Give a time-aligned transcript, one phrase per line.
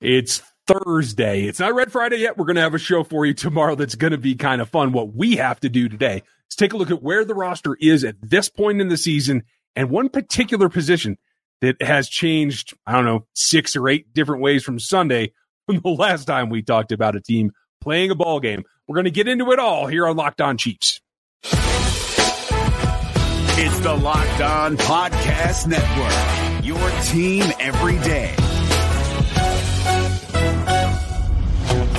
[0.00, 1.44] It's Thursday.
[1.44, 2.38] It's not Red Friday yet.
[2.38, 4.70] We're going to have a show for you tomorrow that's going to be kind of
[4.70, 4.92] fun.
[4.92, 8.02] What we have to do today is take a look at where the roster is
[8.04, 9.42] at this point in the season
[9.76, 11.18] and one particular position
[11.60, 15.32] that has changed, I don't know, six or eight different ways from Sunday
[15.66, 18.64] from the last time we talked about a team playing a ball game.
[18.88, 21.02] We're going to get into it all here on Locked On Chiefs.
[23.62, 28.34] It's the Locked On Podcast Network, your team every day.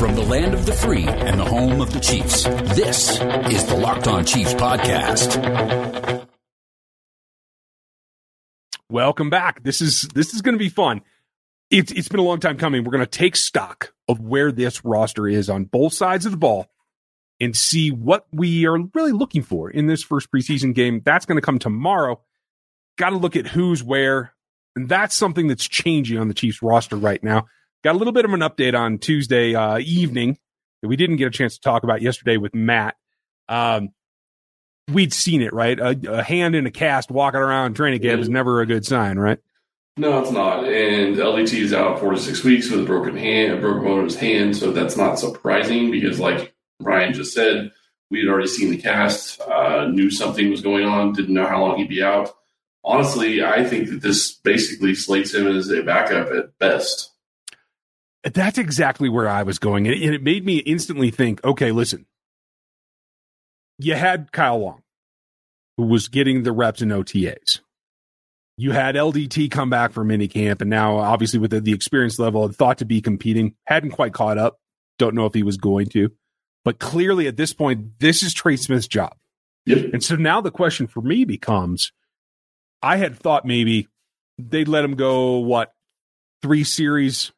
[0.01, 3.75] From the land of the free and the home of the Chiefs, this is the
[3.75, 6.27] Locked On Chiefs podcast.
[8.89, 9.61] Welcome back.
[9.61, 11.01] This is this is going to be fun.
[11.69, 12.83] It's it's been a long time coming.
[12.83, 16.37] We're going to take stock of where this roster is on both sides of the
[16.39, 16.71] ball
[17.39, 21.03] and see what we are really looking for in this first preseason game.
[21.05, 22.19] That's going to come tomorrow.
[22.97, 24.33] Got to look at who's where.
[24.75, 27.45] And that's something that's changing on the Chiefs roster right now.
[27.83, 30.37] Got a little bit of an update on Tuesday uh, evening
[30.81, 32.95] that we didn't get a chance to talk about yesterday with Matt.
[33.49, 33.89] Um,
[34.91, 35.79] we'd seen it, right?
[35.79, 38.21] A, a, hand in a cast walking around training camp yeah.
[38.21, 39.39] is never a good sign, right?
[39.97, 40.63] No, it's not.
[40.65, 43.99] And LDT is out four to six weeks with a broken hand, a broken bone
[43.99, 44.55] in his hand.
[44.55, 47.71] So that's not surprising because, like Ryan just said,
[48.09, 51.61] we had already seen the cast, uh, knew something was going on, didn't know how
[51.61, 52.31] long he'd be out.
[52.83, 57.11] Honestly, I think that this basically slates him as a backup at best.
[58.23, 59.87] That's exactly where I was going.
[59.87, 62.05] And it made me instantly think okay, listen,
[63.79, 64.81] you had Kyle Long,
[65.77, 67.61] who was getting the reps in OTAs.
[68.57, 72.45] You had LDT come back from minicamp, and now obviously with the, the experience level,
[72.45, 74.59] and thought to be competing, hadn't quite caught up.
[74.99, 76.11] Don't know if he was going to.
[76.63, 79.15] But clearly at this point, this is Trey Smith's job.
[79.65, 79.93] Yep.
[79.93, 81.91] And so now the question for me becomes
[82.83, 83.87] I had thought maybe
[84.37, 85.73] they'd let him go, what,
[86.41, 87.31] three series,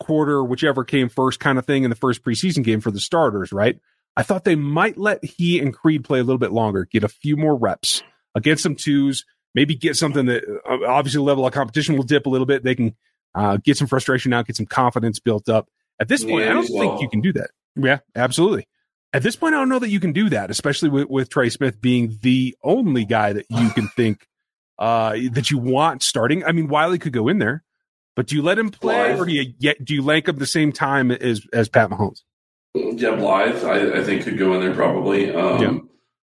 [0.00, 3.52] quarter, whichever came first kind of thing in the first preseason game for the starters,
[3.52, 3.78] right?
[4.16, 7.08] I thought they might let he and Creed play a little bit longer, get a
[7.08, 8.02] few more reps
[8.34, 12.30] against some twos, maybe get something that uh, obviously level of competition will dip a
[12.30, 12.62] little bit.
[12.62, 12.96] They can
[13.34, 15.68] uh, get some frustration out, get some confidence built up.
[16.00, 16.88] At this point, yeah, I don't well.
[16.88, 17.50] think you can do that.
[17.74, 18.68] Yeah, absolutely.
[19.12, 21.48] At this point, I don't know that you can do that, especially with, with Trey
[21.48, 24.26] Smith being the only guy that you can think
[24.78, 26.44] uh, that you want starting.
[26.44, 27.64] I mean, Wylie could go in there,
[28.16, 29.20] but do you let him play, Blythe.
[29.20, 32.22] or do you get do you link up the same time as as Pat Mahomes?
[32.74, 35.32] Yeah, Blythe, I, I think could go in there probably.
[35.32, 35.78] Um, yeah.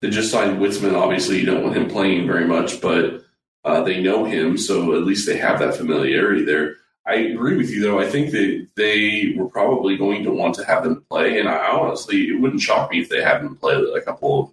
[0.00, 0.96] They just signed Witzmann.
[0.96, 3.22] Obviously, you don't want him playing very much, but
[3.64, 6.76] uh, they know him, so at least they have that familiarity there.
[7.06, 8.00] I agree with you, though.
[8.00, 11.68] I think that they were probably going to want to have them play, and I
[11.68, 14.50] honestly, it wouldn't shock me if they had them play a couple of,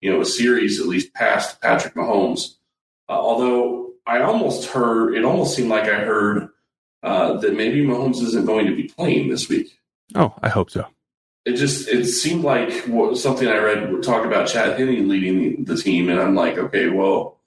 [0.00, 2.54] you know, a series at least past Patrick Mahomes.
[3.08, 6.50] Uh, although I almost heard, it almost seemed like I heard
[7.04, 9.78] uh, that maybe Mahomes isn't going to be playing this week.
[10.14, 10.86] Oh, I hope so.
[11.44, 15.64] It just it seemed like what, something I read would talk about Chad Henne leading
[15.64, 17.38] the, the team, and I'm like, okay, well,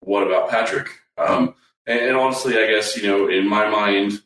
[0.00, 0.90] what about Patrick?
[1.16, 1.54] Um,
[1.86, 4.20] and, and, honestly, I guess, you know, in my mind,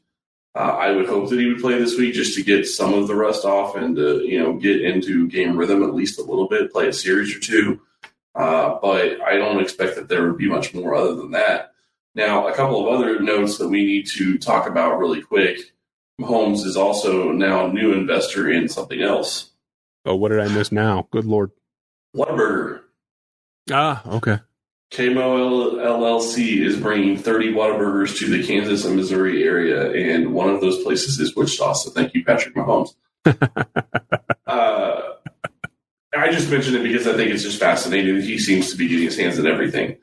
[0.57, 3.07] uh, I would hope that he would play this week just to get some of
[3.07, 6.49] the rust off and to, you know, get into game rhythm at least a little
[6.49, 7.81] bit, play a series or two.
[8.35, 11.73] Uh, but I don't expect that there would be much more other than that.
[12.17, 15.59] Now, a couple of other notes that we need to talk about really quick.
[16.19, 19.51] Mahomes is also now a new investor in something else.
[20.07, 21.09] Oh, what did I miss now?
[21.11, 21.51] Good Lord.
[22.17, 22.81] Whataburger.
[23.71, 24.39] Ah, okay.
[24.93, 30.63] KMO LLC is bringing 30 Whataburgers to the Kansas and Missouri area, and one of
[30.63, 31.75] those places is Wichita.
[31.75, 32.95] So thank you, Patrick Mahomes.
[34.47, 35.03] uh,
[36.17, 38.23] I just mentioned it because I think it's just fascinating.
[38.23, 39.99] He seems to be getting his hands in everything.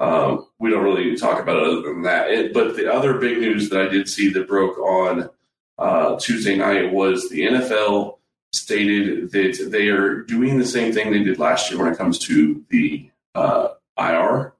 [0.00, 2.30] Um, we don't really need to talk about it other than that.
[2.30, 5.30] It, but the other big news that I did see that broke on
[5.78, 8.18] uh, Tuesday night was the NFL
[8.52, 12.18] stated that they are doing the same thing they did last year when it comes
[12.20, 13.68] to the uh,
[13.98, 14.54] IR,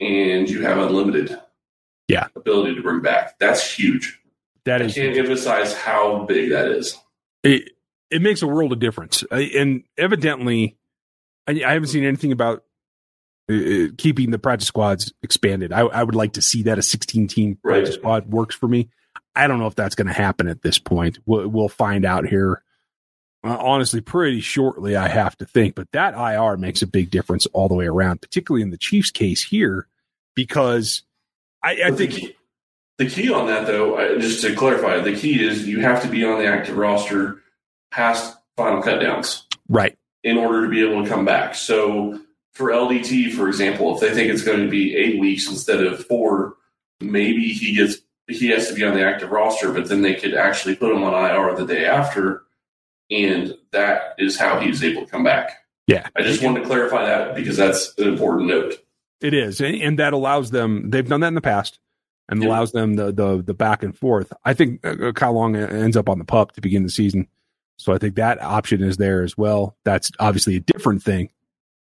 [0.00, 1.38] and you have unlimited
[2.08, 3.38] yeah ability to bring back.
[3.38, 4.20] That's huge.
[4.64, 5.26] That is I can't huge.
[5.26, 6.98] emphasize how big that is.
[7.42, 7.70] It
[8.10, 10.76] it makes a world of difference, and evidently,
[11.46, 12.64] I, I haven't seen anything about
[13.50, 15.72] uh, uh, keeping the practice squads expanded.
[15.72, 17.74] I, I, would like to see that a 16 team right.
[17.74, 18.88] practice squad works for me.
[19.36, 21.18] I don't know if that's going to happen at this point.
[21.26, 22.62] We'll, we'll find out here
[23.44, 25.74] uh, honestly pretty shortly, I have to think.
[25.74, 29.10] But that IR makes a big difference all the way around, particularly in the Chiefs
[29.10, 29.88] case here,
[30.34, 31.02] because
[31.62, 32.14] I, I think.
[32.14, 32.36] The key,
[32.96, 36.24] the key, on that, though, just to clarify, the key is you have to be
[36.24, 37.42] on the active roster
[37.90, 39.42] past final cutdowns.
[39.68, 39.98] Right.
[40.22, 41.54] In order to be able to come back.
[41.54, 42.20] So
[42.54, 46.04] for LDT, for example, if they think it's going to be eight weeks instead of
[46.06, 46.54] four,
[47.00, 47.96] maybe he gets
[48.26, 51.02] he has to be on the active roster, but then they could actually put him
[51.02, 52.42] on IR the day after,
[53.10, 55.58] and that is how he he's able to come back.
[55.86, 56.08] Yeah.
[56.16, 58.74] I just wanted to clarify that because that's an important note.
[59.20, 60.90] It is, and, that allows them.
[60.90, 61.78] They've done that in the past,
[62.28, 62.48] and Yeah.
[62.48, 64.32] allows them the the the back and forth.
[64.44, 67.28] I think uh, Kyle Long ends up on the pup to begin the season,
[67.78, 69.76] so I think that option is there as well.
[69.84, 71.30] That's obviously a different thing,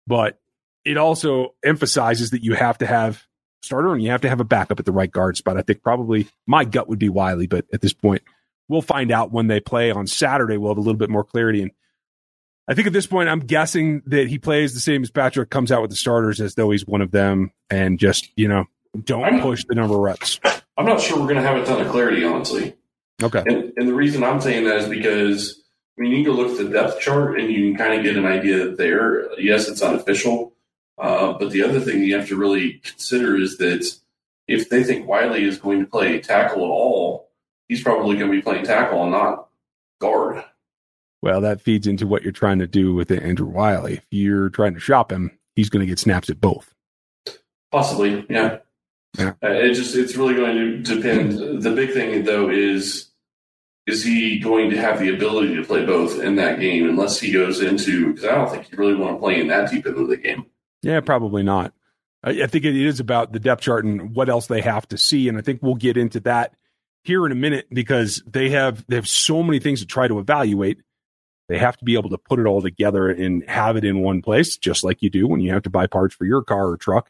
[0.06, 0.38] but
[0.86, 3.22] it also emphasizes that you have to have
[3.62, 5.56] starter and you have to have a backup at the right guard spot.
[5.56, 8.22] I think probably my gut would be Wylie, but at this point,
[8.68, 10.56] we'll find out when they play on Saturday.
[10.56, 11.72] We'll have a little bit more clarity and.
[12.68, 15.70] I think at this point, I'm guessing that he plays the same as Patrick, comes
[15.70, 18.64] out with the starters as though he's one of them, and just you know
[19.04, 20.40] don't I'm- push the number of reps.
[20.76, 22.74] I'm not sure we're going to have a ton of clarity, honestly.
[23.22, 25.62] Okay, And, and the reason I'm saying that is because
[25.96, 28.02] I mean, you can go look at the depth chart and you can kind of
[28.04, 29.30] get an idea there.
[29.40, 30.52] Yes, it's unofficial,
[30.98, 33.86] uh, but the other thing you have to really consider is that
[34.48, 37.30] if they think Wylie is going to play tackle at all,
[37.68, 39.48] he's probably going to be playing tackle and not
[40.00, 40.44] guard.
[41.22, 43.94] well that feeds into what you're trying to do with Andrew Wylie.
[43.94, 46.72] If you're trying to shop him, he's going to get snaps at both.
[47.72, 48.58] Possibly, yeah.
[49.18, 49.32] Yeah.
[49.42, 51.62] Uh, it just it's really going to depend.
[51.62, 53.08] The big thing though is
[53.86, 57.32] is he going to have the ability to play both in that game unless he
[57.32, 60.06] goes into because I don't think you really want to play in that deep into
[60.06, 60.46] the game.
[60.82, 61.72] Yeah, probably not.
[62.22, 64.98] I, I think it is about the depth chart and what else they have to
[64.98, 66.54] see, and I think we'll get into that
[67.04, 70.18] here in a minute because they have they have so many things to try to
[70.18, 70.78] evaluate.
[71.48, 74.20] They have to be able to put it all together and have it in one
[74.20, 76.76] place, just like you do when you have to buy parts for your car or
[76.76, 77.08] truck.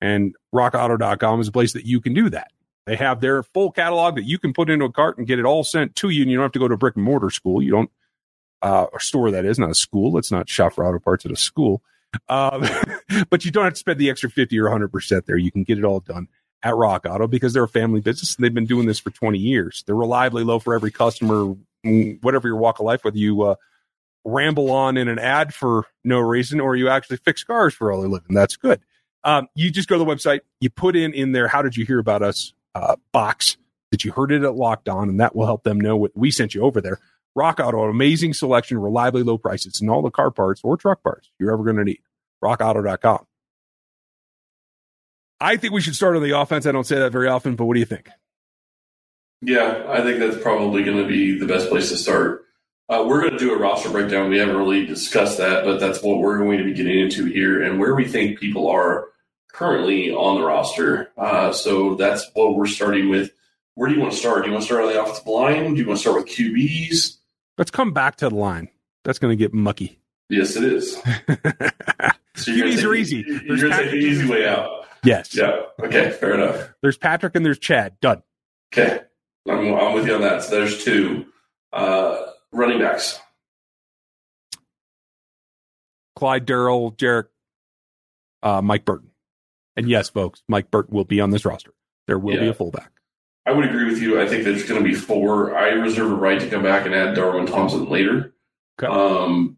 [0.00, 2.50] And rockauto.com is a place that you can do that.
[2.86, 5.44] They have their full catalog that you can put into a cart and get it
[5.44, 7.30] all sent to you, and you don't have to go to a brick and mortar
[7.30, 7.62] school.
[7.62, 7.90] You don't,
[8.62, 10.12] uh, or store that is not a school.
[10.12, 11.82] Let's not shop for auto parts at a school.
[12.28, 12.66] Um,
[13.30, 15.36] but you don't have to spend the extra 50 or 100% there.
[15.36, 16.28] You can get it all done
[16.62, 19.38] at Rock Auto because they're a family business and they've been doing this for 20
[19.38, 19.84] years.
[19.86, 21.54] They're reliably low for every customer,
[21.84, 23.54] mm, whatever your walk of life, whether you uh,
[24.24, 28.04] ramble on in an ad for no reason or you actually fix cars for all
[28.04, 28.34] a living.
[28.34, 28.80] That's good.
[29.24, 31.84] Um, you just go to the website, you put in in there, how did you
[31.84, 33.56] hear about us uh, box
[33.90, 36.30] that you heard it at Locked On, and that will help them know what we
[36.30, 36.98] sent you over there.
[37.36, 41.30] Rock Auto, amazing selection, reliably low prices, and all the car parts or truck parts
[41.38, 42.00] you're ever going to need.
[42.42, 43.26] RockAuto.com.
[45.38, 46.64] I think we should start on the offense.
[46.64, 48.08] I don't say that very often, but what do you think?
[49.42, 52.46] Yeah, I think that's probably going to be the best place to start.
[52.88, 54.30] Uh, we're going to do a roster breakdown.
[54.30, 57.62] We haven't really discussed that, but that's what we're going to be getting into here
[57.62, 59.08] and where we think people are
[59.52, 61.10] currently on the roster.
[61.18, 63.30] Uh, so that's what we're starting with.
[63.74, 64.42] Where do you want to start?
[64.42, 65.74] Do you want to start on the offensive line?
[65.74, 67.15] Do you want to start with QBs?
[67.58, 68.68] Let's come back to the line.
[69.04, 70.00] That's going to get mucky.
[70.28, 71.00] Yes, it is.
[72.36, 73.24] So you're take are easy.
[73.26, 74.86] You're There's going to take the easy way out.
[75.02, 75.34] yes.
[75.34, 75.56] Yeah.
[75.82, 76.10] Okay.
[76.10, 76.68] Fair enough.
[76.82, 77.98] There's Patrick and there's Chad.
[78.00, 78.22] Done.
[78.72, 79.00] Okay.
[79.48, 80.42] I'm, I'm with you on that.
[80.42, 81.26] So there's two
[81.72, 83.18] uh, running backs.
[86.14, 87.28] Clyde Darrell, Jerick,
[88.42, 89.10] uh, Mike Burton.
[89.76, 91.72] And yes, folks, Mike Burton will be on this roster.
[92.06, 92.90] There will be a fullback.
[93.46, 94.20] I would agree with you.
[94.20, 95.56] I think there's going to be four.
[95.56, 98.34] I reserve a right to come back and add Darwin Thompson later.
[98.82, 98.92] Okay.
[98.92, 99.56] Um,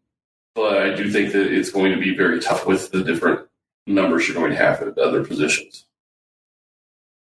[0.55, 3.49] but I do think that it's going to be very tough with the different
[3.87, 5.87] numbers you're going to have at other positions.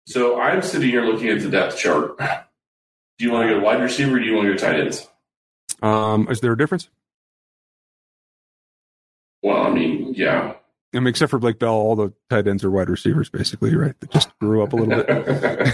[0.07, 2.17] So I'm sitting here looking at the depth chart.
[2.17, 5.07] Do you want to go wide receiver or do you want to go tight ends?
[5.81, 6.89] Um, is there a difference?
[9.43, 10.53] Well, I mean, yeah.
[10.93, 13.93] I mean, except for Blake Bell, all the tight ends are wide receivers, basically, right?
[13.99, 15.73] They just grew up a little bit.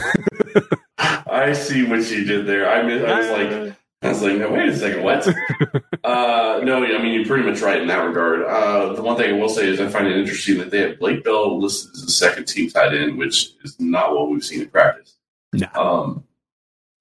[0.98, 2.70] I see what you did there.
[2.70, 5.28] I, mean, I was like, I was like, no, wait a second, what?
[6.04, 8.44] uh, no, I mean, you're pretty much right in that regard.
[8.44, 11.00] Uh, the one thing I will say is I find it interesting that they have
[11.00, 14.62] Blake Bell listed as a second team tight end, which is not what we've seen
[14.62, 15.16] in practice.
[15.54, 15.68] No.
[15.76, 16.24] Um,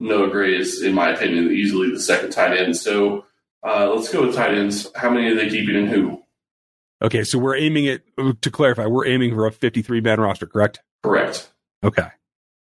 [0.00, 2.76] Noah Gray is, in my opinion, easily the second tight end.
[2.76, 3.24] So
[3.62, 4.88] uh, let's go with tight ends.
[4.94, 6.21] How many are they keeping and who?
[7.02, 8.02] Okay, so we're aiming it
[8.42, 8.86] to clarify.
[8.86, 10.80] We're aiming for a 53 man roster, correct?
[11.02, 11.50] Correct.
[11.84, 12.08] Okay.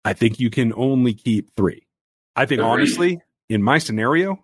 [0.03, 1.85] I think you can only keep three.
[2.35, 2.71] I think Agreed.
[2.71, 4.43] honestly, in my scenario,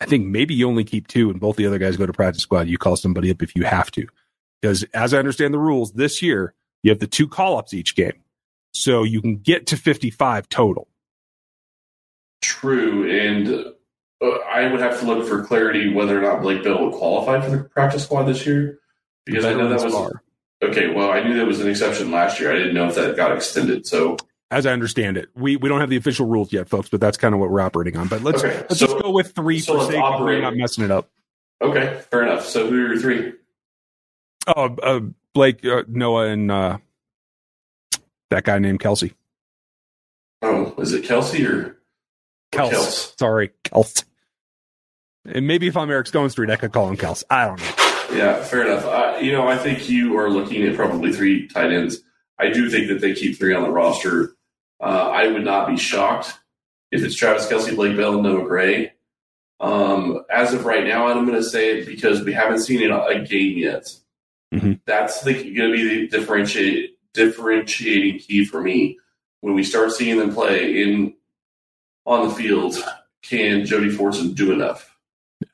[0.00, 2.42] I think maybe you only keep two and both the other guys go to practice
[2.42, 2.68] squad.
[2.68, 4.06] You call somebody up if you have to.
[4.60, 7.96] Because as I understand the rules this year, you have the two call ups each
[7.96, 8.22] game.
[8.72, 10.88] So you can get to 55 total.
[12.40, 13.72] True, and
[14.22, 17.40] uh, I would have to look for clarity whether or not Blake Bell would qualify
[17.40, 18.78] for the practice squad this year
[19.32, 20.22] because I know that was Far.
[20.62, 20.88] okay.
[20.92, 22.50] Well, I knew that was an exception last year.
[22.52, 23.86] I didn't know if that got extended.
[23.86, 24.16] So
[24.50, 27.16] As I understand it, we, we don't have the official rules yet, folks, but that's
[27.18, 28.08] kind of what we're operating on.
[28.08, 30.84] But let's Okay, let's so- just go with three so for sake of not messing
[30.84, 31.10] it up.
[31.62, 32.46] okay, fair enough.
[32.46, 33.32] So who are your three?
[34.46, 35.00] Oh, uh,
[35.34, 36.78] Blake, uh, Noah, and uh,
[38.30, 39.12] that guy named Kelce.
[40.40, 41.76] Oh, is it Kelce or, or
[42.52, 42.70] Kels.
[42.70, 43.18] Kels?
[43.18, 44.04] Sorry, Kels.
[45.26, 47.24] And maybe if I'm Eric Stonestreet, I could call him Kels.
[47.28, 47.77] I don't know.
[48.12, 48.84] Yeah, fair enough.
[48.84, 51.98] Uh, you know, I think you are looking at probably three tight ends.
[52.38, 54.34] I do think that they keep three on the roster.
[54.80, 56.38] Uh, I would not be shocked
[56.90, 58.92] if it's Travis Kelce, Blake Bell, and Noah Gray.
[59.60, 62.80] Um, as of right now, and I'm going to say it because we haven't seen
[62.80, 63.92] it a game yet.
[64.54, 64.80] Mhm.
[64.86, 68.98] That's going to be the differentiate, differentiating key for me.
[69.40, 71.14] When we start seeing them play in
[72.06, 72.76] on the field,
[73.22, 74.96] can Jody Fortson do enough?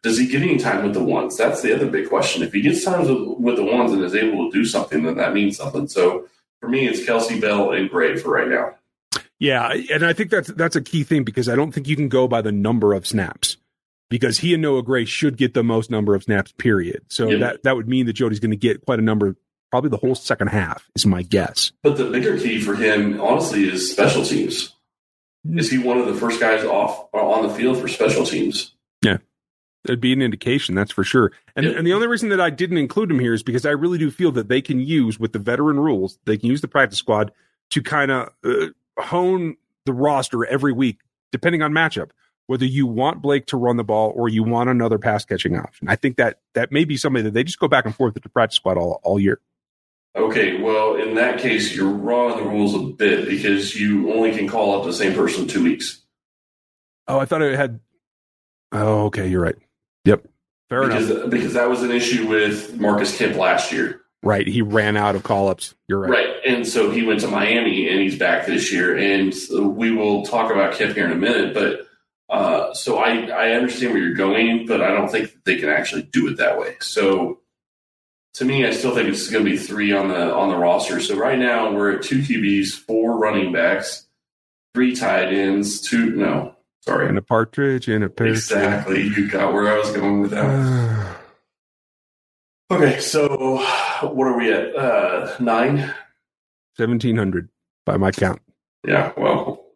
[0.02, 1.36] Does he get any time with the ones?
[1.36, 2.42] That's the other big question.
[2.42, 5.16] If he gets time with, with the ones and is able to do something, then
[5.18, 5.88] that means something.
[5.88, 6.26] So
[6.60, 8.74] for me, it's Kelce Bell and Gray for right now.
[9.38, 12.08] Yeah, and I think that's that's a key thing because I don't think you can
[12.08, 13.58] go by the number of snaps
[14.08, 16.52] because he and Noah Gray should get the most number of snaps.
[16.52, 17.02] Period.
[17.08, 17.38] So Yeah.
[17.38, 19.36] that that would mean that Jody's going to get quite a number,
[19.70, 21.72] probably the whole second half is my guess.
[21.82, 24.74] But the bigger key for him, honestly, is special teams.
[25.52, 28.73] Is he one of the first guys off on the field for special teams?
[29.84, 31.30] It'd be an indication, that's for sure.
[31.56, 31.76] And Yep.
[31.76, 34.10] and the only reason that I didn't include him here is because I really do
[34.10, 37.32] feel that they can use with the veteran rules, they can use the practice squad
[37.70, 41.00] to kind of uh, hone the roster every week,
[41.32, 42.10] depending on matchup.
[42.46, 45.88] Whether you want Blake to run the ball or you want another pass catching option,
[45.88, 48.22] I think that that may be somebody that they just go back and forth with
[48.22, 49.40] the practice squad all, all year.
[50.16, 54.32] Okay, well, in that case, you're wrong on the rules a bit because you only
[54.32, 56.02] can call up the same person two weeks.
[57.08, 57.80] Oh, I thought it had.
[58.72, 59.56] Oh, okay, you're right.
[60.04, 60.26] Yep,
[60.68, 61.08] fair enough.
[61.08, 64.00] because, because that was an issue with Marcus Kemp last year.
[64.22, 65.74] Right, he ran out of call ups.
[65.86, 66.10] You're right.
[66.10, 66.34] Right.
[66.46, 68.96] And so he went to Miami and he's back this year.
[68.96, 69.34] And
[69.76, 71.52] we will talk about Kemp here in a minute.
[71.52, 71.86] But
[72.34, 76.02] uh, so I, I understand where you're going, but I don't think they can actually
[76.02, 76.76] do it that way.
[76.80, 77.40] So
[78.34, 81.00] to me, I still think it's going to be three on the on the roster.
[81.00, 84.06] So right now we're at two QBs, four running backs,
[84.74, 86.53] three tight ends, two no,
[86.84, 87.08] sorry.
[87.08, 88.28] And a partridge in a pear.
[88.28, 89.02] Exactly.
[89.02, 91.16] You got where I was going with that.
[92.72, 93.58] Okay, so
[94.02, 94.74] what are we at?
[94.74, 95.92] Uh, nine?
[96.78, 97.50] Seventeen hundred
[97.84, 98.40] by my count.
[98.88, 99.66] Yeah, well,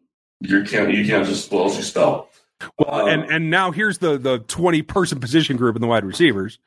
[0.41, 2.31] you can't you can't just well as you spell.
[2.79, 6.05] Well, Um, and and now here's the the twenty person position group in the wide
[6.05, 6.59] receivers.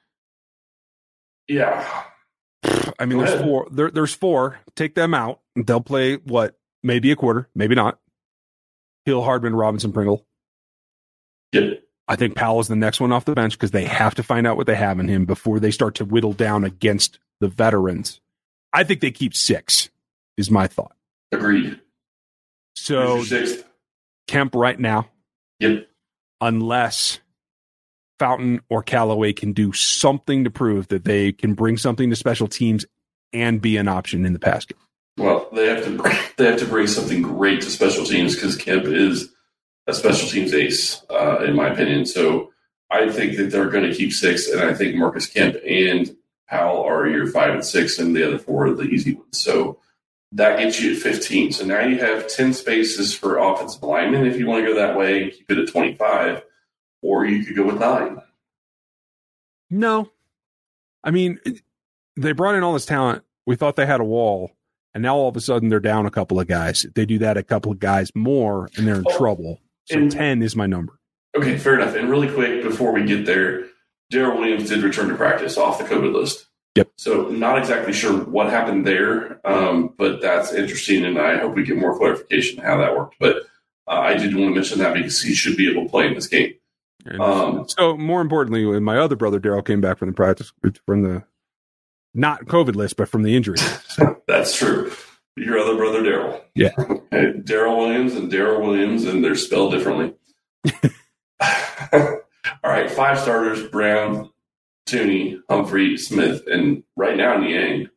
[1.47, 2.03] yeah,
[2.99, 3.43] I mean, Go there's ahead.
[3.45, 3.67] four.
[3.71, 4.59] There, there's four.
[4.75, 5.41] Take them out.
[5.55, 6.55] They'll play what?
[6.83, 7.49] Maybe a quarter.
[7.55, 7.99] Maybe not.
[9.05, 10.25] Hill, Hardman, Robinson, Pringle.
[11.51, 11.83] Yep.
[12.07, 14.45] I think Powell is the next one off the bench because they have to find
[14.45, 18.19] out what they have in him before they start to whittle down against the veterans.
[18.73, 19.89] I think they keep six.
[20.37, 20.95] Is my thought.
[21.31, 21.79] agreed.
[22.75, 23.23] So?
[24.27, 25.09] Kemp right now,
[25.59, 25.87] Yep.
[26.39, 27.19] unless
[28.17, 32.47] Fountain or Callaway can do something to prove that they can bring something to special
[32.47, 32.85] teams
[33.33, 34.77] and be an option in the pass game.
[35.17, 35.97] Well, they have to
[36.37, 39.33] they have to bring something great to special teams because Kemp is
[39.87, 42.05] a special teams ace, uh, in my opinion.
[42.05, 42.51] So
[42.89, 46.15] I think that they're going to keep six, and I think Marcus Kemp and
[46.49, 49.37] Powell are your five and six, and the other four are the easy ones.
[49.39, 49.79] So
[50.33, 51.51] that gets you at 15.
[51.53, 54.97] So now you have 10 spaces for offensive linemen if you want to go that
[54.97, 56.43] way and keep it at 25,
[57.01, 58.21] or you could go with nine.
[59.69, 60.09] No.
[61.03, 61.39] I mean,
[62.17, 63.23] they brought in all this talent.
[63.45, 64.51] We thought they had a wall,
[64.93, 66.85] and now all of a sudden they're down a couple of guys.
[66.85, 69.59] If they do that a couple of guys more, and they're in Oh, trouble.
[69.91, 70.97] So and- 10 is my number.
[71.35, 71.95] Okay, fair enough.
[71.95, 73.67] And really quick before we get there,
[74.11, 76.47] Daryl Williams did return to practice off the COVID list.
[76.75, 76.89] Yep.
[76.97, 81.63] So not exactly sure what happened there, um, but that's interesting, and I hope we
[81.63, 83.15] get more clarification how that worked.
[83.19, 83.37] But
[83.87, 86.13] uh, I did want to mention that because he should be able to play in
[86.13, 86.53] this game.
[87.19, 90.53] Um, so, more importantly, when my other brother Daryl came back from the practice
[90.85, 91.23] from the
[92.13, 93.57] not COVID list, but from the injury.
[94.27, 94.91] That's true.
[95.37, 96.41] Your other brother, Daryl.
[96.55, 96.69] Yeah.
[97.11, 100.13] Daryl Williams and Daryl Williams, and they're spelled differently.
[101.93, 104.29] All right, five starters: Brown,
[104.87, 107.89] Thuney, Humphrey, Smith, and right now Niang.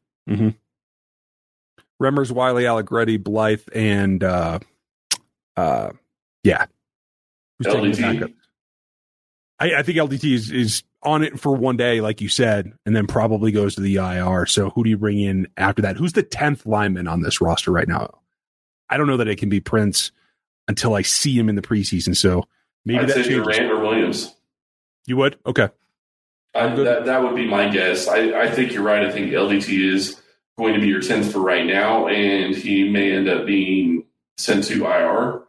[2.00, 4.58] Remmers, Wylie, Allegretti, Blythe, and uh,
[5.56, 5.90] uh,
[6.42, 6.66] yeah,
[7.58, 8.34] Who's taking the LDT.
[9.58, 12.96] I, I think LDT is, is on it for one day, like you said, and
[12.96, 14.46] then probably goes to the IR.
[14.46, 15.96] So who do you bring in after that?
[15.96, 18.20] Who's the tenth lineman on this roster right now?
[18.88, 20.12] I don't know that it can be Prince
[20.68, 22.16] until I see him in the preseason.
[22.16, 22.44] So
[22.84, 23.28] maybe I'd that say.
[23.28, 24.34] Durant or Williams.
[25.06, 25.68] You would okay.
[26.54, 28.08] I, that, that would be my guess.
[28.08, 29.04] I, I think you're right.
[29.04, 30.20] I think LDT is
[30.56, 34.04] going to be your 10th for right now, and he may end up being
[34.36, 35.42] sent to IR.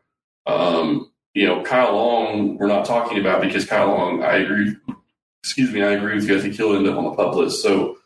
[0.48, 4.76] Um, you know, Kyle Long, we're not talking about because Kyle Long, I agree.
[5.46, 6.36] Excuse me, I agree with you.
[6.36, 7.62] I think he'll end up on the pup list.
[7.62, 8.00] So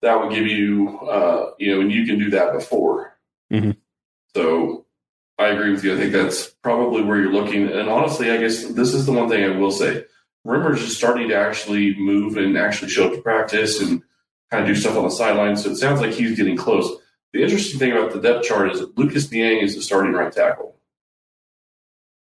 [0.00, 3.18] that would give you, uh, you know, and you can do that before.
[3.52, 3.76] Mhm.
[4.34, 4.86] So
[5.38, 5.92] I agree with you.
[5.92, 7.68] I think that's probably where you're looking.
[7.68, 10.06] And honestly, I guess this is the one thing I will say.
[10.46, 14.02] Remmers is starting to actually move and actually show up to practice and
[14.50, 15.64] kind of do stuff on the sidelines.
[15.64, 16.90] So it sounds like he's getting close.
[17.34, 20.32] The interesting thing about the depth chart is that Lucas Niang is the starting right
[20.32, 20.80] tackle.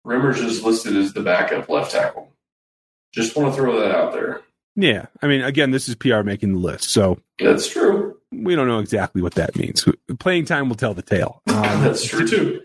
[0.04, 2.32] Remmers is listed as the backup left tackle.
[3.12, 4.42] Just want to throw that out there.
[4.76, 5.06] Yeah.
[5.23, 6.90] I mean, again, this is PR making the list.
[6.90, 8.16] So That's true.
[8.30, 9.87] we don't know exactly what that means.
[10.18, 11.42] Playing time will tell the tale.
[11.49, 12.61] Um, That's true too.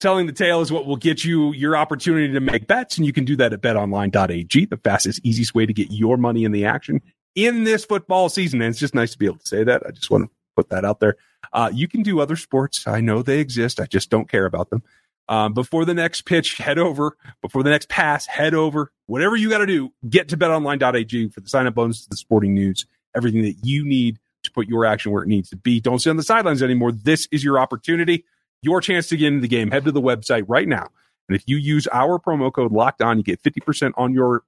[0.00, 3.12] telling the tale is what will get you your opportunity to make bets, and you
[3.12, 6.64] can do that at betonline.ag, the fastest, easiest way to get your money in the
[6.66, 7.00] action
[7.34, 8.60] in this football season.
[8.60, 9.82] And it's just nice to be able to say that.
[9.86, 11.16] I just want to put that out there.
[11.52, 12.86] Uh, you can do other sports.
[12.86, 13.80] I know they exist.
[13.80, 14.82] I just don't care about them.
[15.30, 17.16] Um, before the next pitch, head over.
[17.42, 18.92] Before the next pass, head over.
[19.08, 22.54] Whatever you got to do, get to betonline.ag for the sign up bonus, the sporting
[22.54, 22.86] news,
[23.16, 25.80] everything that you need to put your action where it needs to be.
[25.80, 26.92] Don't sit on the sidelines anymore.
[26.92, 28.26] This is your opportunity,
[28.60, 29.70] your chance to get into the game.
[29.70, 30.88] Head to the website right now.
[31.26, 34.42] And if you use our promo code locked on, you get 50% on your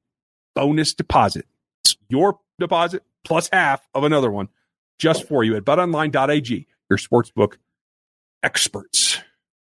[0.55, 1.47] bonus deposit.
[1.83, 4.51] It's your deposit plus half of another one
[4.99, 7.55] just for you at betonline.ag, your sportsbook
[8.43, 9.21] experts.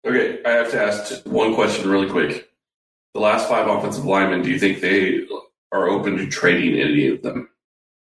[0.06, 2.53] Okay, I have to ask one question really quick.
[3.14, 5.26] The last five offensive linemen, do you think they
[5.72, 7.50] are open to trading any of them?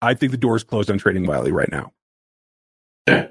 [0.03, 1.93] I think the door is closed on trading Wylie right now.
[3.09, 3.31] Okay.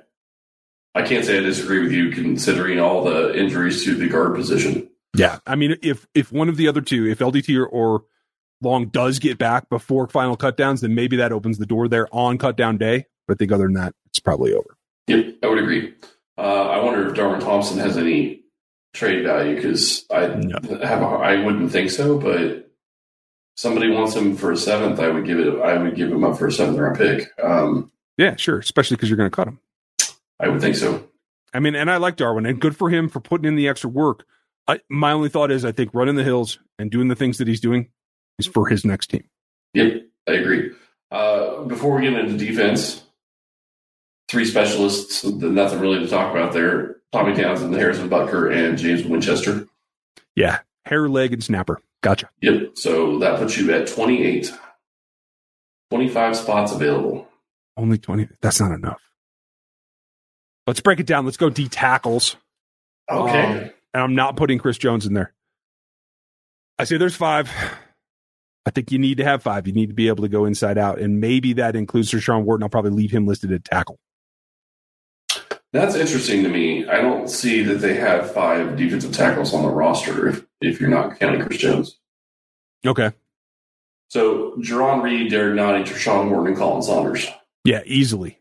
[0.95, 4.89] I can't say I disagree with you considering all the injuries to the guard position.
[5.15, 5.39] Yeah.
[5.45, 8.03] I mean, if if one of the other two, if LDT or, or
[8.61, 12.37] Long does get back before final cutdowns, then maybe that opens the door there on
[12.37, 13.05] cutdown day.
[13.27, 14.75] But I think other than that, it's probably over.
[15.07, 15.93] Yep, I would agree.
[16.37, 18.41] Uh, I wonder if Darwin Thompson has any
[18.97, 20.57] trade value because I No.
[20.83, 22.69] have a, I wouldn't think so, but
[23.55, 25.59] somebody wants him for a seventh, I would give it.
[25.61, 27.29] I would give him up for a seventh round pick.
[27.41, 28.59] Um, Yeah, sure.
[28.59, 29.59] Especially because you're going to cut him.
[30.39, 31.07] I would think so.
[31.53, 33.89] I mean, and I like Darwin, and good for him for putting in the extra
[33.89, 34.25] work.
[34.67, 37.47] I, my only thought is, I think running the hills and doing the things that
[37.47, 37.89] he's doing
[38.37, 39.23] is for his next team.
[39.73, 40.71] Yep, I agree.
[41.09, 43.01] Uh, before we get into defense,
[44.29, 46.96] three specialists, nothing really to talk about there.
[47.11, 49.67] Tommy Townsend, Harrison Butker, and James Winchester.
[50.35, 51.81] Yeah, hair, leg, and snapper.
[52.01, 52.29] Gotcha.
[52.41, 52.71] Yep.
[52.75, 54.51] So that puts you at 28.
[55.89, 57.27] 25 spots available.
[57.77, 58.27] Only twenty.
[58.41, 58.99] That's not enough.
[60.65, 61.25] Let's break it down.
[61.25, 62.35] Let's go D tackles.
[63.09, 63.43] Okay.
[63.43, 63.57] Um,
[63.93, 65.33] and I'm not putting Chris Jones in there.
[66.77, 67.49] I say there's five.
[68.65, 69.65] I think you need to have five.
[69.65, 72.63] You need to be able to go inside out, and maybe that includes Sean Wharton.
[72.63, 73.97] I'll probably leave him listed at tackle.
[75.77, 76.87] That's interesting to me.
[76.87, 80.89] I don't see that they have five defensive tackles on the roster if, if you're
[80.89, 81.99] not counting Chris Jones.
[82.83, 83.11] Okay.
[84.09, 87.27] So Jarran Reed, Derrick Nnadi, Sean Wharton, and Khalen Saunders.
[87.63, 88.39] Yeah, easily.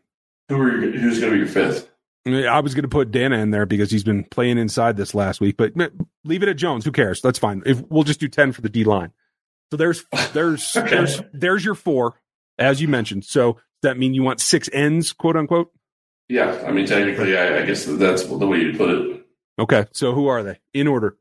[0.49, 1.89] Who are your, who's going to be your fifth?
[2.25, 5.39] I was going to put Danna in there because he's been playing inside this last
[5.39, 5.73] week, but
[6.25, 6.85] leave it at Jones.
[6.85, 7.21] Who cares?
[7.21, 7.61] That's fine.
[7.65, 9.11] If we'll just do ten for the D line.
[9.71, 10.89] So there's there's Okay.
[10.89, 12.19] there's there's your four,
[12.57, 13.25] as you mentioned.
[13.25, 15.71] So does that mean you want six ends, quote unquote?
[16.29, 19.25] Yeah, I mean, technically, I, I guess that's the way you put it.
[19.59, 19.85] Okay.
[19.91, 21.17] So who are they in order?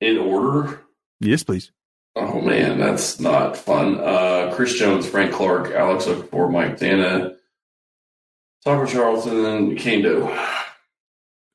[0.00, 0.80] In order,
[1.22, 1.70] Yes, please.
[2.16, 3.98] Oh man, that's not fun.
[4.00, 7.36] Uh, Chris Jones, Frank Clark, Alex Okafor, Mike Danna,
[8.64, 10.50] Taco Charlton, and Kaindoh.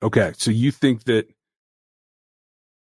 [0.02, 0.32] Okay.
[0.38, 1.28] So you think that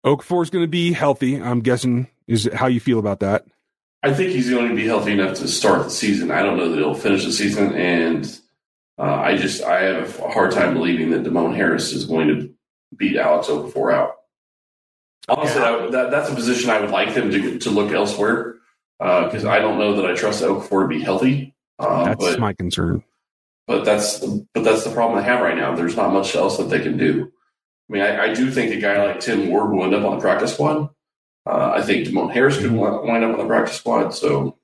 [0.04, 1.40] Okafor is going to be healthy?
[1.40, 3.46] I'm guessing is how you feel about that.
[4.02, 6.30] I think he's going to be healthy enough to start the season.
[6.30, 8.40] I don't know that he'll finish the season, and
[8.98, 12.54] uh, I just I have a hard time believing that Demone Harris is going to
[12.96, 14.12] beat Alex Okafor out.
[15.28, 18.56] Honestly, I would- that, that's a position I would like them to to look elsewhere
[18.98, 21.54] because I don't know that I trust Okafor to be healthy.
[21.78, 23.02] Uh, That's but my concern.
[23.66, 25.74] but that's but that's the problem I have right now.
[25.74, 27.32] There's not much else that they can do.
[27.90, 30.14] I mean, I, I do think a guy like Tim Ward will end up on
[30.16, 30.90] the practice squad.
[31.44, 34.10] Uh, I think Demone Harris could wi- wind up on the practice squad.
[34.10, 34.56] So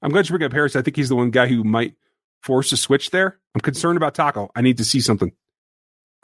[0.00, 0.74] I'm glad you bring up Harris.
[0.76, 1.94] I think he's the one guy who might
[2.42, 3.38] force a switch there.
[3.54, 4.50] I'm concerned about Taco.
[4.54, 5.32] I need to see something.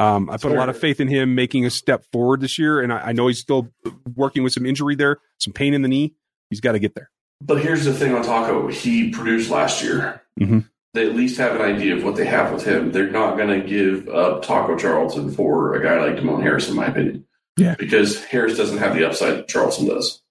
[0.01, 2.81] Um, I put a lot of faith in him making a step forward this year,
[2.81, 3.73] and I, I know he's still
[4.15, 6.15] working with some injury there, some pain in the knee.
[6.51, 7.11] He's got to get there.
[7.41, 8.69] But here's the thing on Taco.
[8.69, 10.23] He produced last year.
[10.41, 10.69] Mhm.
[10.95, 12.93] They at least have an idea of what they have with him.
[12.93, 16.77] They're not going to give up Taco Charlton for a guy like Demone Harris, in
[16.77, 17.25] my opinion.
[17.57, 17.75] Yeah.
[17.79, 20.23] Because Harris doesn't have the upside that Charlton does.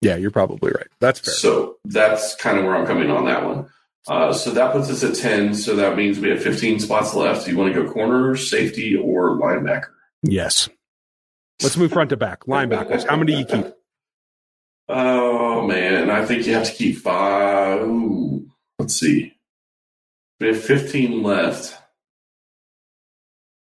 [0.00, 0.86] Yeah, you're probably right.
[1.00, 1.34] That's fair.
[1.34, 3.68] So that's kind of where I'm coming on that one.
[4.08, 5.54] Uh, so that puts us at 10.
[5.54, 7.44] So that means we have 15 spots left.
[7.44, 9.88] Do you want to go corner, safety, or linebacker?
[10.22, 10.68] Yes.
[11.62, 12.44] Let's move front to back.
[12.44, 13.06] Linebackers.
[13.08, 13.74] How many do you keep?
[14.88, 16.10] Oh, man.
[16.10, 17.82] I think you have to keep five.
[17.82, 19.34] Ooh, let's see.
[20.38, 21.76] We have 15 left.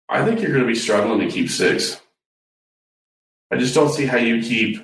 [0.08, 2.00] I think you're going to be struggling to keep six.
[3.50, 4.78] I just don't see how you keep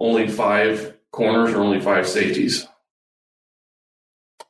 [0.00, 2.66] only five corners or only five safeties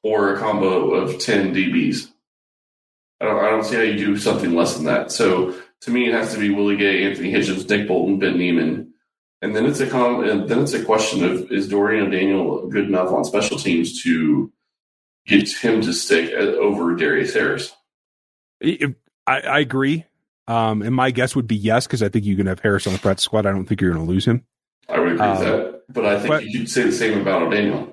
[0.02, 2.08] or a combo of 10 DBs.
[3.20, 5.12] I don't, I don't see how you do something less than that.
[5.12, 8.92] So to me, it has to be Willie Gay, Anthony Hitchens, Nick Bolton, Ben Niemann.
[9.40, 12.86] And then it's a com- and then it's a question of is Dorian O'Daniel good
[12.86, 14.52] enough on special teams to
[15.26, 17.74] get him to stick over Darius Harris?
[18.62, 18.94] I,
[19.26, 20.06] I agree.
[20.46, 22.92] Um, and my guess would be yes, because I think you can have Harris on
[22.92, 23.46] the practice squad.
[23.46, 24.44] I don't think you're going to lose him.
[24.88, 25.82] I would agree um, with that.
[25.88, 27.91] But I think but, you could say the same about O'Daniel.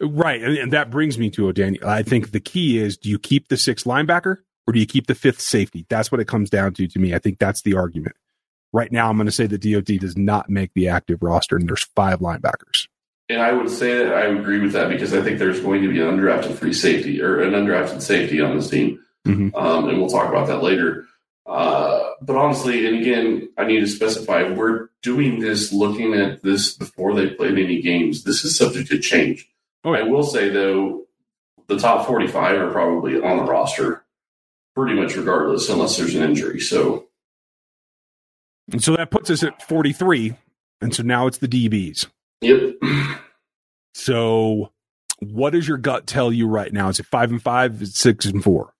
[0.00, 0.42] Right.
[0.42, 1.88] And, and that brings me to O'Daniel.
[1.88, 5.06] I think the key is do you keep the sixth linebacker or do you keep
[5.06, 5.86] the fifth safety?
[5.88, 7.14] That's what it comes down to to me.
[7.14, 8.16] I think that's the argument.
[8.72, 11.68] Right now, I'm going to say the DOT does not make the active roster, and
[11.68, 12.88] there's five linebackers.
[13.28, 15.88] And I would say that I agree with that because I think there's going to
[15.88, 19.02] be an undrafted free safety or an undrafted safety on this team.
[19.26, 19.56] Mm-hmm.
[19.56, 21.06] Um, and we'll talk about that later.
[21.46, 26.74] Uh, but honestly, and again, I need to specify we're doing this looking at this
[26.74, 28.24] before they played any games.
[28.24, 29.48] This is subject to change.
[29.86, 31.06] Oh, I will say, though,
[31.68, 34.04] the top 45 are probably on the roster
[34.74, 36.58] pretty much regardless, unless there's an injury.
[36.60, 37.06] So,
[38.70, 40.34] and so that puts us at 43.
[40.80, 42.06] And so now it's the DBs.
[42.42, 42.74] Yep.
[43.98, 44.72] So,
[45.20, 46.90] what does your gut tell you right now?
[46.90, 47.80] Is it five and five?
[47.80, 48.74] Is it six and four?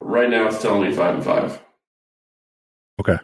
[0.00, 1.60] Right now, it's telling me five and five.
[2.98, 3.18] Okay.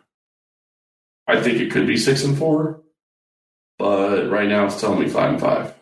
[1.26, 2.81] I think it could be six and four,
[3.82, 5.74] but right now it's telling me five and five.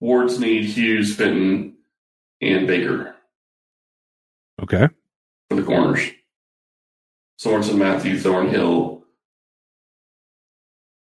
[0.00, 1.76] Ward Sneed Hughes, Fenton,
[2.40, 3.14] and Baker.
[4.60, 4.88] Okay.
[5.48, 6.10] For the corners.
[7.40, 9.04] Sorensen, Mathieu, Thornhill.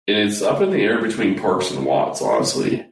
[0.07, 2.87] And it's up in the air between Parks and Watts, honestly.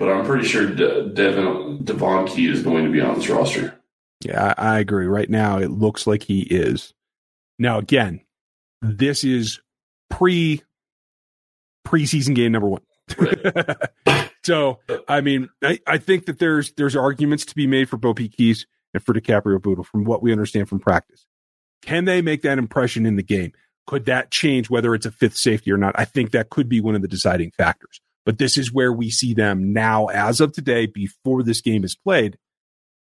[0.00, 3.80] But I'm pretty sure De- Devin Devon Key is going to be on this roster.
[4.24, 5.06] Yeah, I, I agree.
[5.06, 6.92] Right now, it looks like he is.
[7.60, 8.22] Now, again,
[8.82, 9.60] this is
[10.10, 10.62] pre
[11.86, 12.82] preseason game number one.
[13.16, 14.30] Right.
[14.44, 18.14] so, I mean, I, I think that there's there's arguments to be made for Bo
[18.14, 21.26] Keys and for DiCaprio Bootle from what we understand from practice.
[21.82, 23.52] Can they make that impression in the game?
[23.86, 25.94] Could that change whether it's a fifth safety or not?
[25.96, 28.00] I think that could be one of the deciding factors.
[28.24, 31.94] But this is where we see them now, as of today, before this game is
[31.94, 32.36] played.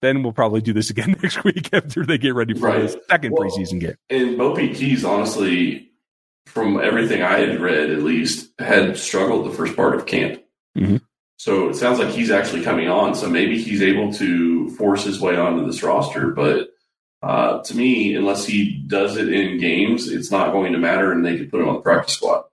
[0.02, 2.82] Then we'll probably do this again next week after they get ready for right.
[2.82, 3.96] the second well, preseason game.
[4.10, 5.90] And Bo Keys, honestly,
[6.48, 10.42] from everything I had read, at least, had struggled the first part of camp.
[10.78, 10.98] Mm-hmm.
[11.38, 13.14] So it sounds like he's actually coming on.
[13.14, 16.32] So maybe he's able to force his way onto this roster.
[16.32, 16.70] But
[17.22, 21.26] uh, to me, unless he does it in games, it's not going to matter, and
[21.26, 22.46] they can put him on the practice squad.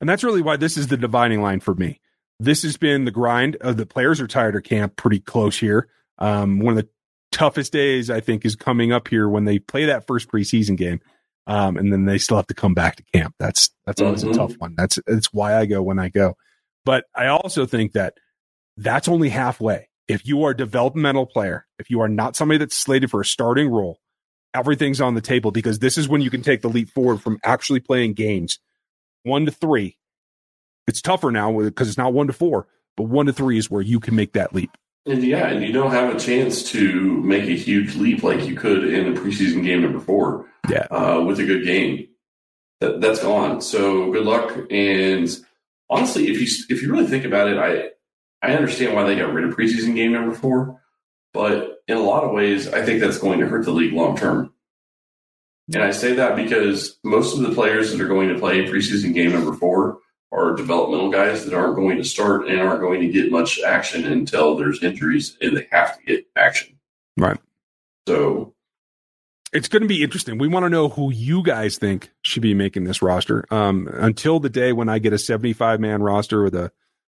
[0.00, 2.00] And that's really why this is the dividing line for me.
[2.38, 3.56] This has been the grind.
[3.56, 5.88] of the players are tired of camp pretty close here.
[6.18, 6.88] Um, one of the
[7.32, 11.00] toughest days I think is coming up here when they play that first preseason game.
[11.46, 13.34] Um, and then they still have to come back to camp.
[13.38, 14.32] That's that's always mm-hmm.
[14.32, 14.74] a tough one.
[14.76, 16.36] That's that's why I go when I go.
[16.84, 18.14] But I also think that
[18.76, 19.88] that's only halfway.
[20.08, 23.24] If you are a developmental player, if you are not somebody that's slated for a
[23.24, 23.98] starting role,
[24.54, 27.38] everything's on the table because this is when you can take the leap forward from
[27.44, 28.58] actually playing games
[29.22, 29.96] one to three.
[30.86, 33.82] It's tougher now because it's not one to four, but one to three is where
[33.82, 34.70] you can make that leap.
[35.06, 38.54] And yeah, and you don't have a chance to make a huge leap like you
[38.54, 40.86] could in a preseason game number four yeah.
[40.90, 42.08] Uh, with a good game.
[42.80, 43.60] That, that's gone.
[43.60, 44.56] So good luck.
[44.70, 45.28] And
[45.88, 47.90] honestly, if you if you really think about it, I
[48.46, 50.80] I understand why they got rid of preseason game number four,
[51.32, 54.16] but in a lot of ways, I think that's going to hurt the league long
[54.16, 54.52] term.
[55.72, 59.14] And I say that because most of the players that are going to play preseason
[59.14, 59.98] game number four
[60.32, 64.04] are developmental guys that aren't going to start and aren't going to get much action
[64.04, 66.78] until there's injuries and they have to get action.
[67.16, 67.38] Right.
[68.06, 68.54] So
[69.52, 70.38] it's going to be interesting.
[70.38, 73.44] We want to know who you guys think should be making this roster.
[73.50, 76.70] Um, until the day when I get a 75 man roster with a,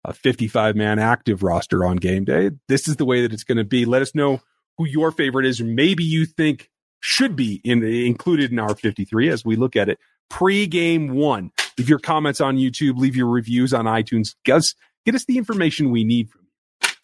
[0.05, 3.59] a 55 man active roster on game day, this is the way that it's going
[3.59, 3.85] to be.
[3.85, 4.41] Let us know
[4.77, 9.29] who your favorite is, or maybe you think should be in, included in our 53
[9.29, 9.99] as we look at it
[10.29, 11.53] pre game one.
[11.79, 14.35] Leave your comments on YouTube, leave your reviews on iTunes.
[14.45, 16.45] Get us, get us the information we need from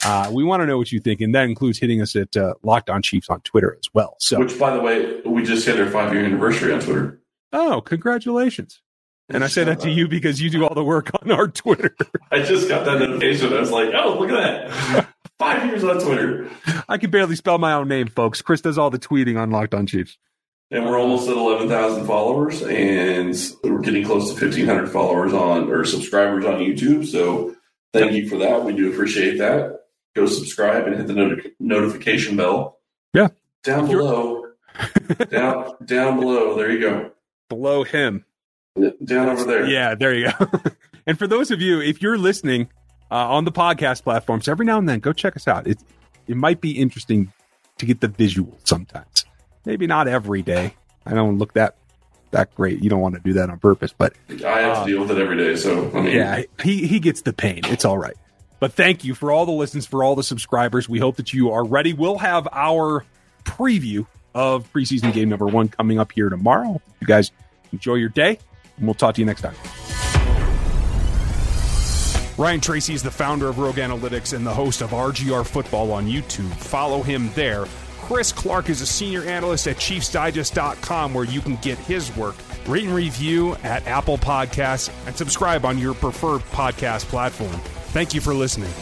[0.05, 2.55] uh, we want to know what you think, and that includes hitting us at uh,
[2.63, 4.17] Locked On Chiefs on Twitter as well.
[4.19, 7.21] So, which, by the way, we just hit our five year anniversary on Twitter.
[7.53, 8.81] Oh, congratulations!
[9.29, 11.95] And I say that to you because you do all the work on our Twitter.
[12.31, 13.53] I just got that notification.
[13.53, 15.07] I was like, oh, look at that.
[15.39, 16.51] Five years on Twitter.
[16.89, 18.43] I can barely spell my own name, folks.
[18.43, 20.19] Chris does all the tweeting on Locked On Chiefs.
[20.73, 25.85] And we're almost at 11,000 followers, and we're getting close to 1,500 followers on or
[25.85, 27.07] subscribers on YouTube.
[27.07, 27.57] So
[27.93, 28.65] thank you for that.
[28.65, 29.81] We do appreciate that.
[30.15, 32.79] go subscribe and hit the not- notification bell.
[33.13, 33.29] Yeah.
[33.65, 34.45] Down below.
[35.31, 36.55] down down below.
[36.57, 37.11] There you go.
[37.49, 38.25] Below him.
[39.05, 39.67] Down over there.
[39.67, 40.51] Yeah, there you go.
[41.07, 42.69] and for those of you, if you're listening
[43.11, 45.67] uh, on the podcast platforms, every now and then go check us out.
[45.67, 45.79] It
[46.29, 47.33] it might be interesting
[47.79, 49.20] to get the visual sometimes.
[49.65, 50.75] Maybe not every day.
[51.07, 51.77] I don't look that
[52.31, 52.83] that great.
[52.83, 55.11] You don't want to do that on purpose, but I have Uh, to deal with
[55.11, 55.57] it every day.
[55.57, 57.61] So I mean, yeah, he he gets the pain.
[57.65, 58.17] It's all right.
[58.61, 60.89] But thank you for all the listens, for all the subscribers.
[60.89, 61.93] We hope that you are ready.
[61.95, 63.05] We'll have our
[63.45, 66.81] preview of preseason game number one coming up here tomorrow.
[67.01, 67.33] You guys
[67.73, 68.39] enjoy your day,
[68.77, 69.55] and we'll talk to you next time.
[72.39, 76.07] Ryan Tracy is the founder of Rogue Analytics and the host of RGR Football on
[76.07, 76.49] YouTube.
[76.55, 77.67] Follow him there.
[78.11, 82.35] Chris Clark is a senior analyst at ChiefsDigest.com where you can get his work.
[82.67, 87.53] Rate and review at Apple Podcasts and subscribe on your preferred podcast platform.
[87.93, 88.73] Thank you for listening.